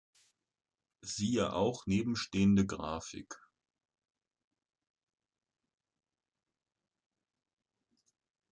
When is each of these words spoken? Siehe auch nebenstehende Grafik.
Siehe 1.03 1.53
auch 1.53 1.85
nebenstehende 1.85 2.65
Grafik. 2.65 3.37